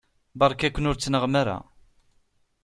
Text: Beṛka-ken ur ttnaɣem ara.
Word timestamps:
Beṛka-ken 0.39 0.89
ur 0.89 0.95
ttnaɣem 0.97 1.35
ara. 1.41 1.57